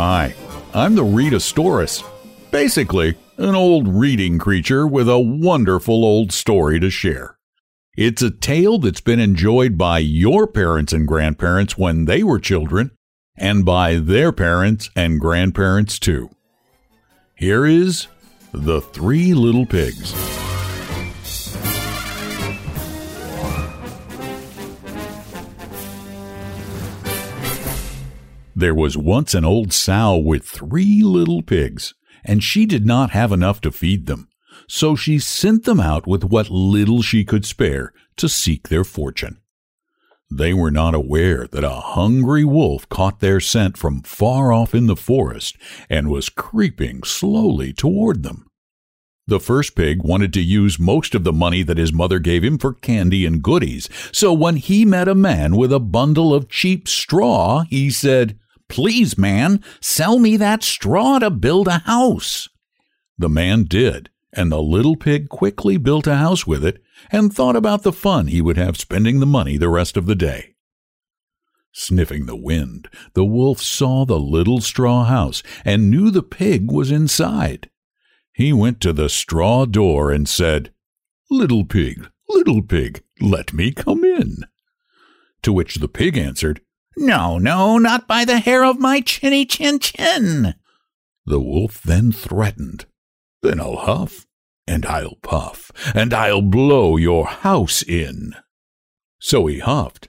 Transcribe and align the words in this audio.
Hi, 0.00 0.32
I'm 0.74 0.94
the 0.94 1.02
Readasaurus. 1.02 2.04
Basically, 2.52 3.16
an 3.36 3.56
old 3.56 3.88
reading 3.88 4.38
creature 4.38 4.86
with 4.86 5.08
a 5.08 5.18
wonderful 5.18 6.04
old 6.04 6.30
story 6.30 6.78
to 6.78 6.88
share. 6.88 7.36
It's 7.96 8.22
a 8.22 8.30
tale 8.30 8.78
that's 8.78 9.00
been 9.00 9.18
enjoyed 9.18 9.76
by 9.76 9.98
your 9.98 10.46
parents 10.46 10.92
and 10.92 11.04
grandparents 11.04 11.76
when 11.76 12.04
they 12.04 12.22
were 12.22 12.38
children, 12.38 12.92
and 13.36 13.64
by 13.64 13.96
their 13.96 14.30
parents 14.30 14.88
and 14.94 15.18
grandparents 15.18 15.98
too. 15.98 16.30
Here 17.34 17.66
is 17.66 18.06
The 18.52 18.80
Three 18.80 19.34
Little 19.34 19.66
Pigs. 19.66 20.37
There 28.58 28.74
was 28.74 28.98
once 28.98 29.34
an 29.34 29.44
old 29.44 29.72
sow 29.72 30.16
with 30.16 30.44
three 30.44 31.04
little 31.04 31.42
pigs, 31.42 31.94
and 32.24 32.42
she 32.42 32.66
did 32.66 32.84
not 32.84 33.10
have 33.10 33.30
enough 33.30 33.60
to 33.60 33.70
feed 33.70 34.06
them, 34.06 34.28
so 34.66 34.96
she 34.96 35.20
sent 35.20 35.62
them 35.62 35.78
out 35.78 36.08
with 36.08 36.24
what 36.24 36.50
little 36.50 37.00
she 37.00 37.24
could 37.24 37.46
spare 37.46 37.92
to 38.16 38.28
seek 38.28 38.66
their 38.66 38.82
fortune. 38.82 39.38
They 40.28 40.52
were 40.52 40.72
not 40.72 40.92
aware 40.92 41.46
that 41.46 41.62
a 41.62 41.70
hungry 41.70 42.44
wolf 42.44 42.88
caught 42.88 43.20
their 43.20 43.38
scent 43.38 43.76
from 43.76 44.02
far 44.02 44.52
off 44.52 44.74
in 44.74 44.86
the 44.86 44.96
forest 44.96 45.56
and 45.88 46.10
was 46.10 46.28
creeping 46.28 47.04
slowly 47.04 47.72
toward 47.72 48.24
them. 48.24 48.50
The 49.28 49.38
first 49.38 49.76
pig 49.76 50.02
wanted 50.02 50.32
to 50.32 50.42
use 50.42 50.80
most 50.80 51.14
of 51.14 51.22
the 51.22 51.32
money 51.32 51.62
that 51.62 51.78
his 51.78 51.92
mother 51.92 52.18
gave 52.18 52.42
him 52.42 52.58
for 52.58 52.74
candy 52.74 53.24
and 53.24 53.40
goodies, 53.40 53.88
so 54.10 54.32
when 54.32 54.56
he 54.56 54.84
met 54.84 55.06
a 55.06 55.14
man 55.14 55.54
with 55.54 55.72
a 55.72 55.78
bundle 55.78 56.34
of 56.34 56.48
cheap 56.48 56.88
straw, 56.88 57.62
he 57.70 57.88
said, 57.88 58.36
Please, 58.68 59.16
man, 59.16 59.62
sell 59.80 60.18
me 60.18 60.36
that 60.36 60.62
straw 60.62 61.18
to 61.18 61.30
build 61.30 61.68
a 61.68 61.78
house. 61.78 62.48
The 63.16 63.28
man 63.28 63.64
did, 63.64 64.10
and 64.32 64.52
the 64.52 64.62
little 64.62 64.96
pig 64.96 65.28
quickly 65.28 65.76
built 65.76 66.06
a 66.06 66.16
house 66.16 66.46
with 66.46 66.64
it 66.64 66.82
and 67.10 67.32
thought 67.32 67.56
about 67.56 67.82
the 67.82 67.92
fun 67.92 68.28
he 68.28 68.40
would 68.40 68.56
have 68.56 68.78
spending 68.78 69.20
the 69.20 69.26
money 69.26 69.56
the 69.56 69.68
rest 69.68 69.96
of 69.96 70.06
the 70.06 70.14
day. 70.14 70.54
Sniffing 71.72 72.26
the 72.26 72.36
wind, 72.36 72.88
the 73.14 73.24
wolf 73.24 73.60
saw 73.60 74.04
the 74.04 74.18
little 74.18 74.60
straw 74.60 75.04
house 75.04 75.42
and 75.64 75.90
knew 75.90 76.10
the 76.10 76.22
pig 76.22 76.70
was 76.70 76.90
inside. 76.90 77.70
He 78.32 78.52
went 78.52 78.80
to 78.82 78.92
the 78.92 79.08
straw 79.08 79.64
door 79.64 80.10
and 80.10 80.28
said, 80.28 80.72
Little 81.30 81.64
pig, 81.64 82.08
little 82.28 82.62
pig, 82.62 83.02
let 83.20 83.52
me 83.52 83.72
come 83.72 84.04
in. 84.04 84.44
To 85.42 85.52
which 85.52 85.76
the 85.76 85.88
pig 85.88 86.16
answered, 86.16 86.60
no, 86.98 87.38
no, 87.38 87.78
not 87.78 88.06
by 88.06 88.24
the 88.24 88.38
hair 88.38 88.64
of 88.64 88.78
my 88.78 89.00
chinny 89.00 89.46
chin 89.46 89.78
chin. 89.78 90.54
The 91.24 91.40
wolf 91.40 91.82
then 91.82 92.12
threatened. 92.12 92.86
Then 93.42 93.60
I'll 93.60 93.76
huff, 93.76 94.26
and 94.66 94.84
I'll 94.84 95.16
puff, 95.22 95.70
and 95.94 96.12
I'll 96.12 96.42
blow 96.42 96.96
your 96.96 97.26
house 97.26 97.82
in. 97.82 98.34
So 99.20 99.46
he 99.46 99.60
huffed, 99.60 100.08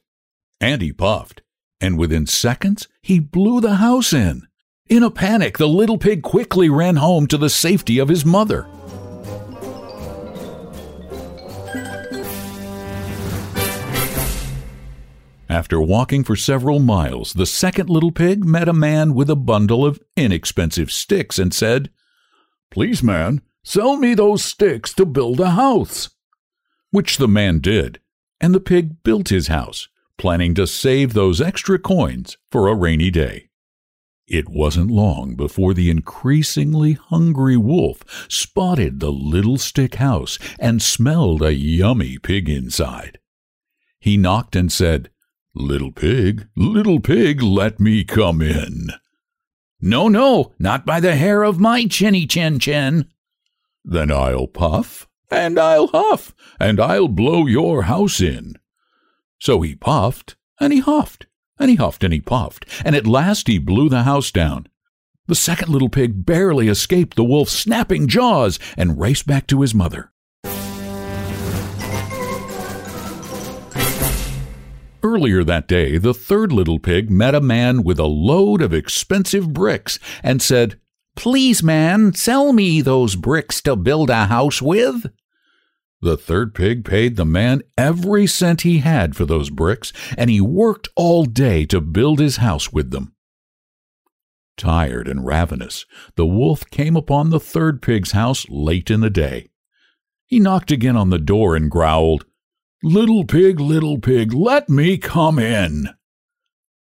and 0.59 0.81
he 0.81 0.91
puffed, 0.91 1.41
and 1.79 1.97
within 1.97 2.25
seconds 2.25 2.87
he 3.01 3.19
blew 3.19 3.61
the 3.61 3.75
house 3.75 4.13
in. 4.13 4.47
In 4.87 5.03
a 5.03 5.11
panic, 5.11 5.57
the 5.57 5.67
little 5.67 5.99
pig 5.99 6.23
quickly 6.23 6.69
ran 6.69 6.95
home 6.95 7.27
to 7.27 7.37
the 7.37 7.49
safety 7.49 7.99
of 7.99 8.09
his 8.09 8.25
mother. 8.25 8.67
After 15.59 15.81
walking 15.81 16.23
for 16.23 16.37
several 16.37 16.79
miles, 16.79 17.33
the 17.33 17.45
second 17.45 17.89
little 17.89 18.13
pig 18.13 18.45
met 18.45 18.69
a 18.69 18.73
man 18.73 19.13
with 19.13 19.29
a 19.29 19.35
bundle 19.35 19.85
of 19.85 19.99
inexpensive 20.15 20.89
sticks 20.89 21.37
and 21.37 21.53
said, 21.53 21.89
Please, 22.71 23.03
man, 23.03 23.41
sell 23.61 23.97
me 23.97 24.13
those 24.13 24.41
sticks 24.41 24.93
to 24.93 25.05
build 25.05 25.41
a 25.41 25.49
house. 25.49 26.11
Which 26.91 27.17
the 27.17 27.27
man 27.27 27.59
did, 27.59 27.99
and 28.39 28.55
the 28.55 28.61
pig 28.61 29.03
built 29.03 29.27
his 29.27 29.47
house, 29.47 29.89
planning 30.17 30.53
to 30.55 30.65
save 30.65 31.11
those 31.11 31.41
extra 31.41 31.77
coins 31.77 32.37
for 32.49 32.69
a 32.69 32.73
rainy 32.73 33.11
day. 33.11 33.49
It 34.27 34.47
wasn't 34.47 34.89
long 34.89 35.35
before 35.35 35.73
the 35.73 35.89
increasingly 35.89 36.93
hungry 36.93 37.57
wolf 37.57 38.27
spotted 38.29 39.01
the 39.01 39.11
little 39.11 39.57
stick 39.57 39.95
house 39.95 40.39
and 40.57 40.81
smelled 40.81 41.41
a 41.41 41.53
yummy 41.53 42.17
pig 42.17 42.47
inside. 42.47 43.19
He 43.99 44.15
knocked 44.15 44.55
and 44.55 44.71
said, 44.71 45.09
Little 45.55 45.91
pig, 45.91 46.47
little 46.55 46.99
pig, 46.99 47.41
let 47.41 47.79
me 47.79 48.03
come 48.03 48.41
in. 48.41 48.89
No, 49.81 50.07
no, 50.07 50.53
not 50.59 50.85
by 50.85 50.99
the 50.99 51.15
hair 51.15 51.43
of 51.43 51.59
my 51.59 51.85
chinny 51.85 52.27
chin 52.27 52.59
chin. 52.59 53.09
Then 53.83 54.11
I'll 54.11 54.47
puff, 54.47 55.07
and 55.31 55.57
I'll 55.57 55.87
huff, 55.87 56.35
and 56.59 56.79
I'll 56.79 57.07
blow 57.07 57.47
your 57.47 57.83
house 57.83 58.21
in. 58.21 58.55
So 59.39 59.61
he 59.61 59.73
puffed, 59.75 60.35
and 60.59 60.71
he 60.71 60.79
huffed, 60.79 61.25
and 61.57 61.69
he 61.69 61.77
huffed, 61.77 62.03
and 62.03 62.13
he 62.13 62.21
puffed, 62.21 62.65
and 62.85 62.95
at 62.95 63.07
last 63.07 63.47
he 63.47 63.57
blew 63.57 63.89
the 63.89 64.03
house 64.03 64.31
down. 64.31 64.67
The 65.27 65.35
second 65.35 65.69
little 65.69 65.89
pig 65.89 66.25
barely 66.25 66.67
escaped 66.67 67.15
the 67.15 67.23
wolf's 67.23 67.53
snapping 67.53 68.07
jaws 68.07 68.59
and 68.77 68.99
raced 68.99 69.27
back 69.27 69.47
to 69.47 69.61
his 69.61 69.73
mother. 69.73 70.11
Earlier 75.01 75.43
that 75.45 75.67
day, 75.67 75.97
the 75.97 76.13
third 76.13 76.51
little 76.51 76.79
pig 76.79 77.09
met 77.09 77.33
a 77.33 77.41
man 77.41 77.83
with 77.83 77.99
a 77.99 78.05
load 78.05 78.61
of 78.61 78.73
expensive 78.73 79.53
bricks 79.53 79.97
and 80.21 80.41
said, 80.41 80.79
Please, 81.15 81.63
man, 81.63 82.13
sell 82.13 82.51
me 82.51 82.81
those 82.81 83.15
bricks 83.15 83.61
to 83.61 83.75
build 83.75 84.09
a 84.09 84.25
house 84.25 84.61
with. 84.61 85.11
The 86.01 86.17
third 86.17 86.53
pig 86.53 86.85
paid 86.85 87.15
the 87.15 87.25
man 87.25 87.61
every 87.77 88.25
cent 88.25 88.61
he 88.61 88.79
had 88.79 89.15
for 89.15 89.25
those 89.25 89.49
bricks, 89.49 89.91
and 90.17 90.29
he 90.29 90.39
worked 90.39 90.87
all 90.95 91.25
day 91.25 91.65
to 91.67 91.81
build 91.81 92.19
his 92.19 92.37
house 92.37 92.71
with 92.71 92.91
them. 92.91 93.13
Tired 94.57 95.07
and 95.07 95.25
ravenous, 95.25 95.85
the 96.15 96.25
wolf 96.25 96.69
came 96.69 96.95
upon 96.95 97.29
the 97.29 97.39
third 97.39 97.81
pig's 97.81 98.11
house 98.11 98.45
late 98.49 98.89
in 98.89 98.99
the 98.99 99.09
day. 99.09 99.49
He 100.25 100.39
knocked 100.39 100.71
again 100.71 100.95
on 100.95 101.09
the 101.09 101.19
door 101.19 101.55
and 101.55 101.71
growled, 101.71 102.25
Little 102.81 103.25
pig, 103.25 103.59
little 103.59 103.99
pig, 103.99 104.33
let 104.33 104.69
me 104.69 104.97
come 104.97 105.37
in. 105.37 105.89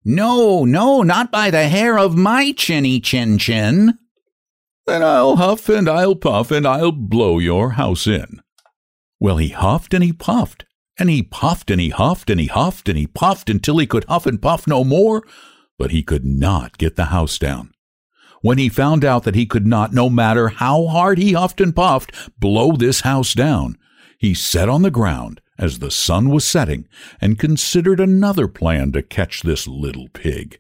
No, 0.04 0.66
no, 0.66 1.04
not 1.04 1.32
by 1.32 1.50
the 1.50 1.70
hair 1.70 1.98
of 1.98 2.18
my 2.18 2.52
chinny 2.52 3.00
chin 3.00 3.38
chin. 3.38 3.98
Then 4.86 5.02
I'll 5.02 5.38
huff 5.38 5.70
and 5.70 5.88
I'll 5.88 6.16
puff 6.16 6.52
and 6.52 6.68
I'll 6.68 6.92
blow 6.92 7.40
your 7.40 7.72
house 7.72 8.08
in. 8.08 8.42
Well, 9.22 9.38
he 9.38 9.50
huffed 9.50 9.94
and 9.94 10.04
he 10.04 10.12
puffed, 10.12 10.66
and 11.00 11.10
he 11.10 11.24
puffed 11.24 11.72
and 11.72 11.80
he 11.80 11.90
huffed 11.90 12.30
and 12.30 12.42
he 12.42 12.48
huffed 12.48 12.90
and 12.90 12.98
he 12.98 13.08
puffed 13.08 13.50
until 13.50 13.78
he 13.78 13.88
could 13.88 14.04
huff 14.04 14.26
and 14.26 14.42
puff 14.42 14.68
no 14.68 14.84
more, 14.84 15.24
but 15.80 15.92
he 15.92 16.04
could 16.04 16.26
not 16.26 16.78
get 16.78 16.98
the 16.98 17.06
house 17.06 17.40
down. 17.40 17.72
When 18.42 18.58
he 18.58 18.68
found 18.68 19.06
out 19.06 19.24
that 19.24 19.36
he 19.36 19.46
could 19.46 19.66
not, 19.66 19.94
no 19.94 20.10
matter 20.10 20.50
how 20.50 20.88
hard 20.88 21.20
he 21.20 21.32
huffed 21.32 21.62
and 21.62 21.74
puffed, 21.74 22.12
blow 22.38 22.74
this 22.74 23.00
house 23.00 23.34
down, 23.34 23.78
he 24.20 24.34
sat 24.34 24.68
on 24.68 24.82
the 24.82 24.92
ground 24.92 25.40
as 25.58 25.80
the 25.80 25.92
sun 25.92 26.30
was 26.30 26.46
setting 26.46 26.88
and 27.22 27.40
considered 27.40 28.00
another 28.00 28.48
plan 28.48 28.92
to 28.92 29.02
catch 29.02 29.42
this 29.42 29.68
little 29.68 30.08
pig. 30.10 30.60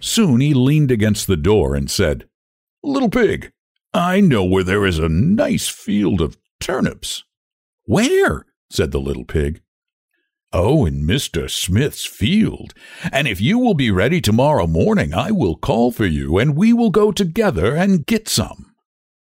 Soon 0.00 0.40
he 0.40 0.54
leaned 0.54 0.90
against 0.90 1.26
the 1.26 1.36
door 1.36 1.74
and 1.74 1.90
said, 1.90 2.28
Little 2.82 3.10
pig, 3.10 3.52
I 3.92 4.20
know 4.20 4.44
where 4.44 4.64
there 4.64 4.86
is 4.86 4.98
a 4.98 5.08
nice 5.08 5.68
field 5.68 6.20
of 6.20 6.38
turnips. 6.60 7.24
Where? 7.84 8.44
said 8.70 8.92
the 8.92 9.00
little 9.00 9.24
pig. 9.24 9.62
Oh, 10.52 10.86
in 10.86 11.06
Mr. 11.06 11.50
Smith's 11.50 12.06
field. 12.06 12.72
And 13.12 13.28
if 13.28 13.40
you 13.40 13.58
will 13.58 13.74
be 13.74 13.90
ready 13.90 14.20
tomorrow 14.20 14.66
morning, 14.66 15.12
I 15.12 15.30
will 15.30 15.56
call 15.56 15.92
for 15.92 16.06
you, 16.06 16.38
and 16.38 16.56
we 16.56 16.72
will 16.72 16.90
go 16.90 17.12
together 17.12 17.74
and 17.74 18.06
get 18.06 18.28
some. 18.28 18.74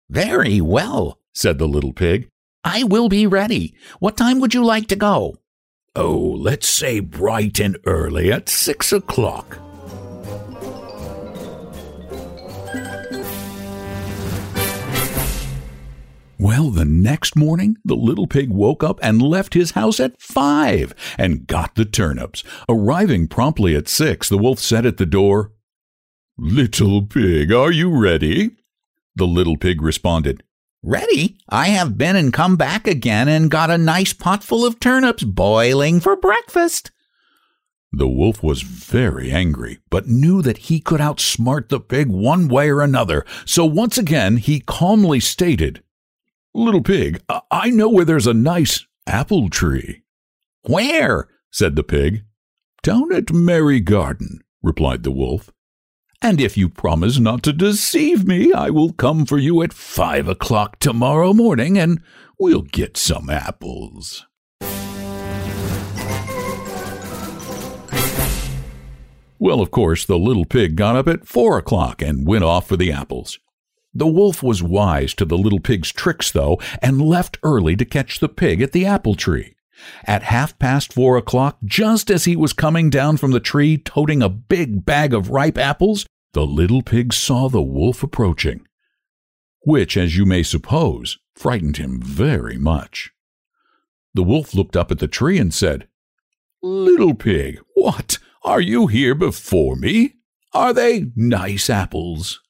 Very 0.10 0.62
well, 0.62 1.19
said 1.40 1.58
the 1.58 1.68
little 1.68 1.94
pig. 1.94 2.28
I 2.66 2.84
will 2.84 3.08
be 3.08 3.26
ready. 3.26 3.74
What 4.00 4.18
time 4.18 4.42
would 4.42 4.54
you 4.54 4.64
like 4.64 4.88
to 4.88 4.98
go? 4.98 5.38
Oh, 5.96 6.18
let's 6.18 6.68
say 6.68 7.00
bright 7.00 7.62
and 7.62 7.78
early 7.86 8.30
at 8.30 8.50
six 8.50 8.92
o'clock. 8.92 9.58
Well, 16.38 16.72
the 16.72 16.86
next 16.86 17.38
morning, 17.38 17.78
the 17.86 17.96
little 17.96 18.28
pig 18.28 18.50
woke 18.50 18.84
up 18.84 19.00
and 19.02 19.22
left 19.22 19.54
his 19.54 19.72
house 19.72 20.00
at 20.02 20.22
five 20.22 20.94
and 21.18 21.48
got 21.48 21.76
the 21.76 21.86
turnips. 21.86 22.44
Arriving 22.68 23.30
promptly 23.30 23.78
at 23.78 23.88
six, 23.88 24.28
the 24.28 24.38
wolf 24.38 24.60
said 24.60 24.86
at 24.86 24.98
the 24.98 25.06
door, 25.06 25.54
Little 26.38 27.02
pig, 27.02 27.52
are 27.54 27.72
you 27.72 27.90
ready? 27.90 28.52
The 29.16 29.28
little 29.28 29.58
pig 29.58 29.82
responded, 29.82 30.44
Ready? 30.82 31.38
I 31.50 31.68
have 31.70 31.98
been 31.98 32.16
and 32.16 32.32
come 32.32 32.56
back 32.56 32.88
again 32.88 33.28
and 33.28 33.52
got 33.52 33.70
a 33.70 33.78
nice 33.78 34.14
pot 34.14 34.46
full 34.46 34.66
of 34.66 34.80
turnips 34.80 35.24
boiling 35.24 36.00
for 36.00 36.16
breakfast. 36.16 36.92
The 37.92 38.08
wolf 38.08 38.42
was 38.42 38.62
very 38.62 39.30
angry, 39.30 39.80
but 39.90 40.08
knew 40.08 40.42
that 40.42 40.70
he 40.70 40.80
could 40.80 41.02
outsmart 41.02 41.68
the 41.68 41.82
pig 41.82 42.08
one 42.08 42.48
way 42.48 42.70
or 42.70 42.82
another, 42.82 43.26
so 43.46 43.66
once 43.66 43.98
again 43.98 44.38
he 44.38 44.62
calmly 44.62 45.20
stated, 45.20 45.84
Little 46.54 46.84
pig, 46.84 47.22
I 47.52 47.72
know 47.72 47.90
where 47.90 48.06
there's 48.06 48.28
a 48.28 48.34
nice 48.34 48.86
apple 49.06 49.50
tree. 49.50 50.04
Where? 50.62 51.28
said 51.52 51.76
the 51.76 51.84
pig. 51.84 52.24
Down 52.84 53.12
at 53.12 53.34
Merry 53.34 53.82
Garden, 53.82 54.40
replied 54.64 55.04
the 55.04 55.12
wolf. 55.12 55.52
And 56.22 56.42
if 56.42 56.58
you 56.58 56.68
promise 56.68 57.18
not 57.18 57.44
to 57.44 57.54
deceive 57.54 58.28
me, 58.28 58.52
I 58.52 58.70
will 58.70 58.92
come 58.92 59.26
for 59.26 59.38
you 59.38 59.62
at 59.62 59.72
five 59.72 60.28
o'clock 60.28 60.78
tomorrow 60.80 61.34
morning, 61.34 61.78
and 61.78 62.02
we'll 62.38 62.64
get 62.64 62.98
some 62.98 63.30
apples. 63.30 64.26
Well, 69.42 69.62
of 69.62 69.72
course, 69.72 70.04
the 70.04 70.20
little 70.20 70.44
pig 70.44 70.76
got 70.76 70.98
up 70.98 71.08
at 71.08 71.26
four 71.26 71.58
o'clock 71.58 72.02
and 72.02 72.28
went 72.28 72.44
off 72.44 72.68
for 72.68 72.76
the 72.76 72.92
apples. 72.92 73.40
The 73.94 74.06
wolf 74.06 74.44
was 74.44 74.62
wise 74.62 75.14
to 75.14 75.26
the 75.26 75.38
little 75.38 75.62
pig's 75.62 75.94
tricks, 75.94 76.32
though, 76.32 76.60
and 76.82 77.02
left 77.02 77.40
early 77.44 77.78
to 77.78 77.86
catch 77.86 78.20
the 78.20 78.28
pig 78.28 78.62
at 78.62 78.74
the 78.74 78.86
apple 78.86 79.16
tree. 79.16 79.56
At 80.06 80.24
half 80.24 80.58
past 80.60 80.94
four 80.94 81.18
o'clock, 81.18 81.58
just 81.64 82.10
as 82.10 82.26
he 82.26 82.36
was 82.36 82.54
coming 82.54 82.90
down 82.90 83.18
from 83.18 83.32
the 83.32 83.40
tree 83.40 83.78
toting 83.78 84.22
a 84.22 84.30
big 84.30 84.86
bag 84.86 85.14
of 85.14 85.30
ripe 85.30 85.58
apples, 85.58 86.06
the 86.34 86.46
little 86.46 86.82
pig 86.82 87.14
saw 87.14 87.50
the 87.50 87.62
wolf 87.62 88.04
approaching, 88.04 88.68
which, 89.66 89.98
as 89.98 90.18
you 90.18 90.26
may 90.26 90.44
suppose, 90.44 91.18
frightened 91.36 91.78
him 91.78 92.02
very 92.02 92.58
much. 92.58 93.12
The 94.14 94.24
wolf 94.24 94.54
looked 94.54 94.76
up 94.76 94.92
at 94.92 95.00
the 95.00 95.08
tree 95.08 95.38
and 95.38 95.54
said, 95.54 95.88
Little 96.62 97.14
pig, 97.14 97.60
what? 97.74 98.18
Are 98.44 98.62
you 98.62 98.88
here 98.88 99.16
before 99.16 99.76
me? 99.76 100.16
Are 100.54 100.74
they 100.74 101.12
nice 101.16 101.70
apples? 101.70 102.42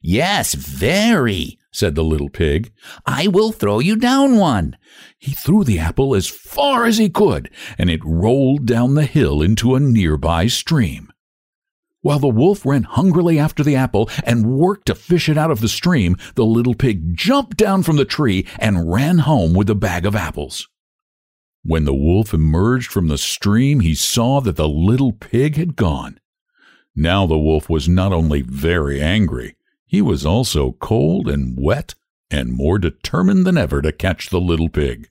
Yes, 0.00 0.54
very, 0.54 1.58
said 1.74 1.96
the 1.96 2.04
little 2.04 2.28
pig. 2.30 2.72
I 3.04 3.26
will 3.26 3.50
throw 3.50 3.80
you 3.80 3.96
down 3.96 4.36
one. 4.36 4.76
He 5.18 5.32
threw 5.32 5.64
the 5.64 5.80
apple 5.80 6.14
as 6.14 6.28
far 6.28 6.84
as 6.84 6.98
he 6.98 7.10
could, 7.10 7.50
and 7.76 7.90
it 7.90 8.04
rolled 8.04 8.64
down 8.64 8.94
the 8.94 9.06
hill 9.06 9.42
into 9.42 9.74
a 9.74 9.80
nearby 9.80 10.46
stream. 10.46 11.12
While 12.00 12.20
the 12.20 12.28
wolf 12.28 12.64
ran 12.64 12.84
hungrily 12.84 13.38
after 13.38 13.64
the 13.64 13.74
apple 13.76 14.08
and 14.24 14.58
worked 14.58 14.86
to 14.86 14.94
fish 14.94 15.28
it 15.28 15.36
out 15.36 15.50
of 15.50 15.60
the 15.60 15.68
stream, 15.68 16.16
the 16.36 16.44
little 16.44 16.74
pig 16.74 17.16
jumped 17.16 17.56
down 17.56 17.82
from 17.82 17.96
the 17.96 18.04
tree 18.04 18.46
and 18.58 18.92
ran 18.92 19.18
home 19.18 19.52
with 19.54 19.66
the 19.66 19.74
bag 19.74 20.06
of 20.06 20.14
apples. 20.14 20.68
When 21.64 21.86
the 21.86 21.94
wolf 21.94 22.34
emerged 22.34 22.92
from 22.92 23.08
the 23.08 23.18
stream, 23.18 23.80
he 23.80 23.94
saw 23.94 24.40
that 24.42 24.56
the 24.56 24.68
little 24.68 25.12
pig 25.12 25.56
had 25.56 25.76
gone. 25.76 26.20
Now 26.94 27.26
the 27.26 27.38
wolf 27.38 27.68
was 27.68 27.88
not 27.88 28.12
only 28.12 28.42
very 28.42 29.00
angry, 29.00 29.56
he 29.94 30.02
was 30.02 30.26
also 30.26 30.72
cold 30.80 31.28
and 31.28 31.56
wet 31.56 31.94
and 32.28 32.52
more 32.52 32.80
determined 32.80 33.46
than 33.46 33.56
ever 33.56 33.80
to 33.80 33.92
catch 33.92 34.28
the 34.28 34.40
little 34.40 34.68
pig. 34.68 35.08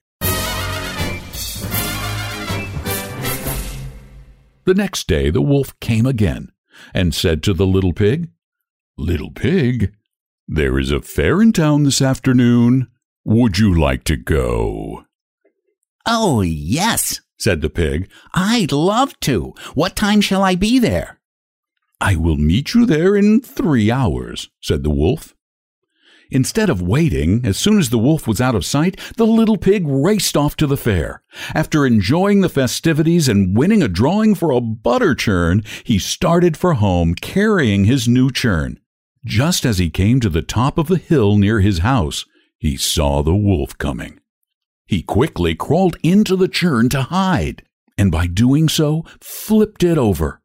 The 4.66 4.74
next 4.76 5.08
day 5.08 5.30
the 5.30 5.42
wolf 5.42 5.80
came 5.80 6.06
again 6.06 6.52
and 6.94 7.16
said 7.16 7.44
to 7.44 7.54
the 7.54 7.66
little 7.66 7.94
pig, 7.94 8.30
Little 8.98 9.32
pig, 9.32 9.96
there 10.50 10.78
is 10.78 10.92
a 10.92 11.02
fair 11.02 11.42
in 11.42 11.54
town 11.54 11.84
this 11.84 12.02
afternoon. 12.02 12.90
Would 13.24 13.58
you 13.58 13.74
like 13.74 14.04
to 14.04 14.18
go? 14.18 15.06
Oh, 16.06 16.42
yes, 16.42 17.22
said 17.40 17.62
the 17.62 17.70
pig. 17.70 18.10
I'd 18.34 18.74
love 18.74 19.18
to. 19.22 19.54
What 19.76 19.96
time 19.96 20.20
shall 20.20 20.44
I 20.44 20.56
be 20.56 20.78
there? 20.78 21.22
I 22.04 22.18
will 22.18 22.36
meet 22.36 22.74
you 22.74 22.86
there 22.86 23.16
in 23.16 23.40
three 23.40 23.90
hours, 23.90 24.50
said 24.60 24.84
the 24.84 24.90
wolf. 24.90 25.34
Instead 26.30 26.70
of 26.70 26.82
waiting, 26.82 27.46
as 27.46 27.58
soon 27.58 27.80
as 27.80 27.92
the 27.92 27.98
wolf 27.98 28.28
was 28.28 28.42
out 28.42 28.56
of 28.56 28.66
sight, 28.66 29.00
the 29.16 29.26
little 29.26 29.56
pig 29.56 29.86
raced 29.88 30.36
off 30.36 30.58
to 30.58 30.68
the 30.68 30.76
fair. 30.76 31.24
After 31.56 31.86
enjoying 31.86 32.42
the 32.42 32.50
festivities 32.50 33.30
and 33.30 33.56
winning 33.58 33.82
a 33.82 33.88
drawing 33.88 34.36
for 34.36 34.52
a 34.52 34.60
butter 34.60 35.16
churn, 35.16 35.64
he 35.86 35.98
started 35.98 36.58
for 36.58 36.74
home 36.74 37.16
carrying 37.16 37.86
his 37.86 38.06
new 38.06 38.30
churn. 38.30 38.82
Just 39.26 39.66
as 39.66 39.78
he 39.78 39.90
came 39.90 40.20
to 40.20 40.30
the 40.30 40.42
top 40.42 40.78
of 40.78 40.88
the 40.88 40.98
hill 40.98 41.38
near 41.38 41.62
his 41.62 41.80
house, 41.80 42.26
he 42.58 42.76
saw 42.76 43.24
the 43.24 43.34
wolf 43.34 43.78
coming. 43.78 44.20
He 44.86 45.04
quickly 45.04 45.56
crawled 45.56 45.96
into 46.04 46.36
the 46.36 46.50
churn 46.50 46.90
to 46.90 47.04
hide, 47.04 47.64
and 47.98 48.12
by 48.12 48.28
doing 48.28 48.68
so, 48.68 49.06
flipped 49.22 49.86
it 49.86 49.98
over. 49.98 50.42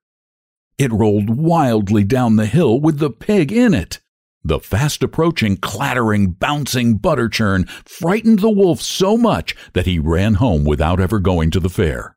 It 0.79 0.93
rolled 0.93 1.29
wildly 1.29 2.05
down 2.05 2.37
the 2.37 2.47
hill 2.47 2.81
with 2.81 3.01
the 3.01 3.11
pig 3.11 3.51
in 3.51 3.75
it. 3.75 3.99
The 4.45 4.61
fast 4.61 5.03
approaching, 5.03 5.57
clattering, 5.57 6.31
bouncing 6.31 6.99
butter 6.99 7.29
churn 7.29 7.65
frightened 7.85 8.39
the 8.39 8.49
wolf 8.49 8.81
so 8.81 9.17
much 9.17 9.57
that 9.73 9.87
he 9.87 9.99
ran 9.99 10.35
home 10.35 10.65
without 10.65 11.01
ever 11.01 11.19
going 11.19 11.51
to 11.51 11.59
the 11.59 11.69
fair. 11.69 12.17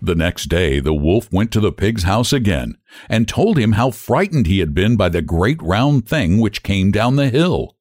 The 0.00 0.14
next 0.14 0.44
day, 0.46 0.80
the 0.80 0.94
wolf 0.94 1.30
went 1.30 1.50
to 1.52 1.60
the 1.60 1.72
pig's 1.72 2.04
house 2.04 2.32
again 2.32 2.78
and 3.10 3.28
told 3.28 3.58
him 3.58 3.72
how 3.72 3.90
frightened 3.90 4.46
he 4.46 4.60
had 4.60 4.72
been 4.72 4.96
by 4.96 5.10
the 5.10 5.20
great 5.20 5.60
round 5.60 6.08
thing 6.08 6.38
which 6.38 6.62
came 6.62 6.92
down 6.92 7.16
the 7.16 7.28
hill. 7.28 7.76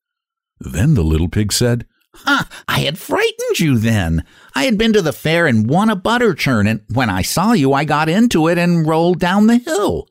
Then 0.59 0.95
the 0.95 1.03
little 1.03 1.30
pig 1.30 1.53
said, 1.53 1.86
Ha! 2.24 2.48
I 2.68 2.80
had 2.80 2.98
frightened 2.98 3.60
you 3.60 3.78
then. 3.78 4.24
I 4.56 4.64
had 4.64 4.78
been 4.78 4.94
to 4.94 5.02
the 5.02 5.14
fair 5.14 5.48
and 5.48 5.70
won 5.70 5.90
a 5.90 5.96
butter 5.96 6.34
churn, 6.34 6.68
and 6.68 6.82
when 6.94 7.10
I 7.10 7.22
saw 7.22 7.54
you, 7.54 7.74
I 7.74 7.84
got 7.84 8.10
into 8.10 8.48
it 8.48 8.58
and 8.58 8.88
rolled 8.88 9.20
down 9.20 9.48
the 9.48 9.58
hill. 9.58 10.08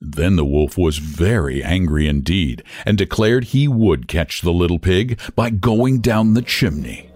Then 0.00 0.36
the 0.36 0.44
wolf 0.44 0.78
was 0.78 0.98
very 0.98 1.62
angry 1.62 2.08
indeed, 2.08 2.62
and 2.86 2.96
declared 2.96 3.44
he 3.44 3.68
would 3.68 4.08
catch 4.08 4.40
the 4.40 4.52
little 4.52 4.78
pig 4.78 5.20
by 5.36 5.50
going 5.50 6.00
down 6.00 6.34
the 6.34 6.42
chimney. 6.42 7.10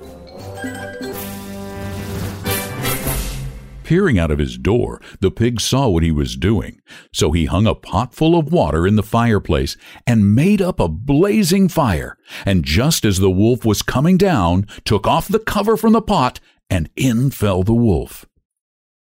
Peering 3.85 4.19
out 4.19 4.31
of 4.31 4.39
his 4.39 4.57
door, 4.57 5.01
the 5.21 5.31
pig 5.31 5.61
saw 5.61 5.89
what 5.89 6.03
he 6.03 6.11
was 6.11 6.37
doing, 6.37 6.81
so 7.13 7.33
he 7.33 7.45
hung 7.45 7.67
a 7.67 7.75
pot 7.75 8.15
full 8.15 8.37
of 8.37 8.51
water 8.51 8.87
in 8.87 8.97
the 8.97 9.03
fireplace 9.03 9.77
and 10.07 10.35
made 10.35 10.63
up 10.63 10.81
a 10.81 10.89
blazing 10.89 11.69
fire, 11.69 12.17
and 12.47 12.65
just 12.65 13.05
as 13.05 13.19
the 13.19 13.31
wolf 13.31 13.63
was 13.65 13.83
coming 13.83 14.17
down, 14.17 14.67
took 14.87 15.07
off 15.07 15.29
the 15.29 15.39
cover 15.39 15.77
from 15.77 15.93
the 15.93 16.01
pot, 16.01 16.41
and 16.71 16.89
in 16.97 17.31
fell 17.31 17.63
the 17.63 17.75
wolf. 17.75 18.25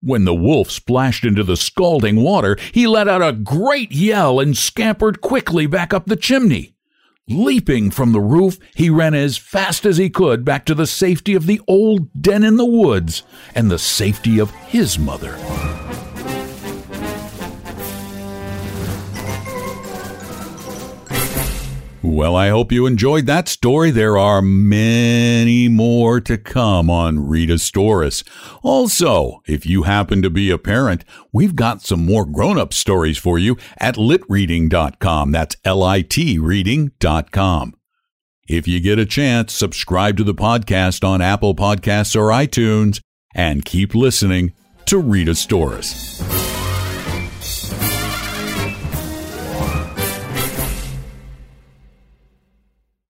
When 0.00 0.24
the 0.24 0.34
wolf 0.34 0.70
splashed 0.70 1.24
into 1.24 1.44
the 1.44 1.58
scalding 1.58 2.16
water, 2.16 2.56
he 2.72 2.86
let 2.86 3.08
out 3.08 3.22
a 3.22 3.32
great 3.32 3.92
yell 3.92 4.40
and 4.40 4.56
scampered 4.56 5.20
quickly 5.20 5.66
back 5.66 5.92
up 5.92 6.06
the 6.06 6.16
chimney. 6.16 6.74
Leaping 7.28 7.92
from 7.92 8.10
the 8.10 8.20
roof, 8.20 8.58
he 8.74 8.90
ran 8.90 9.14
as 9.14 9.36
fast 9.36 9.86
as 9.86 9.96
he 9.96 10.10
could 10.10 10.44
back 10.44 10.66
to 10.66 10.74
the 10.74 10.88
safety 10.88 11.34
of 11.34 11.46
the 11.46 11.60
old 11.68 12.08
den 12.20 12.42
in 12.42 12.56
the 12.56 12.64
woods 12.64 13.22
and 13.54 13.70
the 13.70 13.78
safety 13.78 14.40
of 14.40 14.50
his 14.50 14.98
mother. 14.98 15.38
Well, 22.02 22.34
I 22.34 22.48
hope 22.48 22.72
you 22.72 22.86
enjoyed 22.86 23.26
that 23.26 23.46
story. 23.46 23.92
There 23.92 24.18
are 24.18 24.42
many 24.42 25.68
more 25.68 26.20
to 26.22 26.36
come 26.36 26.90
on 26.90 27.18
Readasaurus. 27.18 28.24
Also, 28.62 29.40
if 29.46 29.64
you 29.64 29.84
happen 29.84 30.20
to 30.22 30.30
be 30.30 30.50
a 30.50 30.58
parent, 30.58 31.04
we've 31.32 31.54
got 31.54 31.80
some 31.82 32.04
more 32.04 32.26
grown 32.26 32.58
up 32.58 32.74
stories 32.74 33.18
for 33.18 33.38
you 33.38 33.56
at 33.78 33.94
litreading.com. 33.94 35.30
That's 35.30 35.56
L 35.64 35.84
I 35.84 36.02
T 36.02 36.40
reading.com. 36.40 37.74
If 38.48 38.66
you 38.66 38.80
get 38.80 38.98
a 38.98 39.06
chance, 39.06 39.52
subscribe 39.52 40.16
to 40.16 40.24
the 40.24 40.34
podcast 40.34 41.06
on 41.06 41.22
Apple 41.22 41.54
Podcasts 41.54 42.16
or 42.16 42.30
iTunes 42.30 43.00
and 43.32 43.64
keep 43.64 43.94
listening 43.94 44.52
to 44.86 45.00
Readasaurus. 45.00 46.41